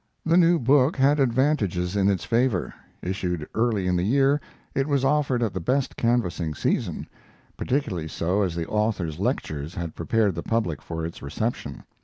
[0.25, 2.73] The new book had advantages in its favor.
[3.03, 4.41] Issued early in the year,
[4.73, 7.07] it was offered at the best canvassing season;
[7.55, 11.83] particularly so, as the author's lectures had prepared the public for its reception.